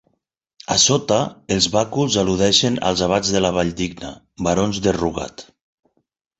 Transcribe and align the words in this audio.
A 0.75 0.77
sota, 0.83 1.17
els 1.55 1.67
bàculs 1.75 2.17
al·ludeixen 2.23 2.81
als 2.91 3.05
abats 3.11 3.35
de 3.37 3.45
la 3.47 3.53
Valldigna, 3.61 4.13
barons 4.51 4.85
de 4.89 4.99
Rugat. 5.01 5.49